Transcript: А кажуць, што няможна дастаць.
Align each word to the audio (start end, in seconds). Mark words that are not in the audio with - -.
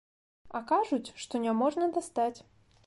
А 0.59 0.61
кажуць, 0.71 1.13
што 1.25 1.43
няможна 1.45 1.93
дастаць. 2.01 2.37